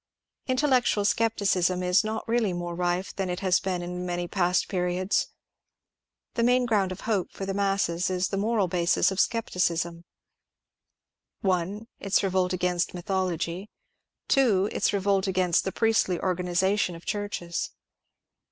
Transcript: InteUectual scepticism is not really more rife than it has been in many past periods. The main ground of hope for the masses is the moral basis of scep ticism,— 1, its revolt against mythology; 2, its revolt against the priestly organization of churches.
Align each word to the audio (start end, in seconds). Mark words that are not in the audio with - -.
InteUectual 0.49 1.05
scepticism 1.05 1.83
is 1.83 2.03
not 2.03 2.27
really 2.27 2.53
more 2.53 2.73
rife 2.73 3.15
than 3.15 3.29
it 3.29 3.41
has 3.41 3.59
been 3.59 3.83
in 3.83 4.03
many 4.03 4.27
past 4.27 4.67
periods. 4.67 5.27
The 6.33 6.41
main 6.41 6.65
ground 6.65 6.91
of 6.91 7.01
hope 7.01 7.29
for 7.31 7.45
the 7.45 7.53
masses 7.53 8.09
is 8.09 8.29
the 8.29 8.37
moral 8.37 8.67
basis 8.67 9.11
of 9.11 9.19
scep 9.19 9.51
ticism,— 9.51 10.05
1, 11.41 11.85
its 11.99 12.23
revolt 12.23 12.51
against 12.51 12.95
mythology; 12.95 13.69
2, 14.27 14.69
its 14.71 14.91
revolt 14.91 15.27
against 15.27 15.65
the 15.65 15.71
priestly 15.71 16.19
organization 16.19 16.95
of 16.95 17.05
churches. 17.05 17.69